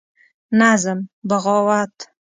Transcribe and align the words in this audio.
نظم: 0.61 0.99
بغاوت 1.29 1.95